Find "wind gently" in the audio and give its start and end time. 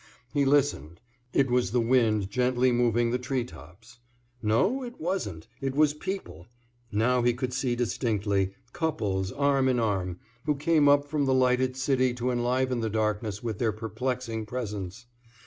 1.79-2.71